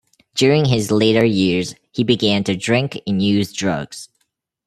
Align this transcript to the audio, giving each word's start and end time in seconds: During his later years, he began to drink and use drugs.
During 0.33 0.65
his 0.65 0.89
later 0.89 1.23
years, 1.23 1.75
he 1.91 2.03
began 2.03 2.43
to 2.45 2.55
drink 2.55 2.99
and 3.05 3.21
use 3.21 3.53
drugs. 3.53 4.09